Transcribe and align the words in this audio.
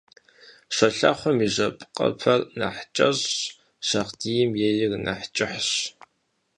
Щолэхъум 0.75 1.37
и 1.45 1.47
жьэпкъыпэр 1.53 2.41
нэхъ 2.59 2.83
кӀэщӀщ, 2.95 3.37
шагъдийм 3.87 4.51
ейр 4.67 4.91
нэхъ 5.05 5.27
кӀыхьщ. 5.35 5.71